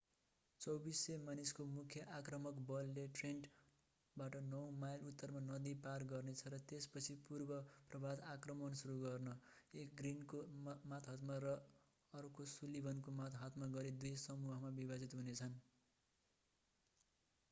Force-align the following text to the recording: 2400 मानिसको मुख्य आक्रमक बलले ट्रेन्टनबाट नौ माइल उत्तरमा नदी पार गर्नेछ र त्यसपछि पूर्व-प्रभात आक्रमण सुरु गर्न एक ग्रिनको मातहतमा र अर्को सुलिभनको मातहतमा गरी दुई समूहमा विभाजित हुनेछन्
2400 0.61 1.15
मानिसको 1.23 1.65
मुख्य 1.71 2.05
आक्रमक 2.13 2.61
बलले 2.69 3.03
ट्रेन्टनबाट 3.15 4.37
नौ 4.45 4.61
माइल 4.77 5.05
उत्तरमा 5.09 5.43
नदी 5.43 5.73
पार 5.83 6.07
गर्नेछ 6.13 6.41
र 6.47 6.59
त्यसपछि 6.65 7.17
पूर्व-प्रभात 7.27 8.25
आक्रमण 8.31 8.79
सुरु 8.81 8.97
गर्न 9.03 9.35
एक 9.75 9.95
ग्रिनको 10.01 10.41
मातहतमा 10.89 11.37
र 11.47 11.53
अर्को 12.13 12.49
सुलिभनको 12.55 13.17
मातहतमा 13.19 13.71
गरी 13.77 13.95
दुई 14.01 14.17
समूहमा 14.25 14.75
विभाजित 14.77 15.19
हुनेछन् 15.21 15.57